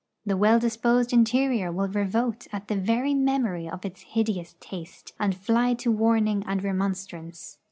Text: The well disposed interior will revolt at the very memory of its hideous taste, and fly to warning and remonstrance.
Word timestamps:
The 0.25 0.35
well 0.35 0.57
disposed 0.57 1.13
interior 1.13 1.71
will 1.71 1.87
revolt 1.87 2.47
at 2.51 2.69
the 2.69 2.75
very 2.75 3.13
memory 3.13 3.69
of 3.69 3.85
its 3.85 4.01
hideous 4.01 4.55
taste, 4.59 5.13
and 5.19 5.35
fly 5.37 5.75
to 5.75 5.91
warning 5.91 6.43
and 6.47 6.63
remonstrance. 6.63 7.59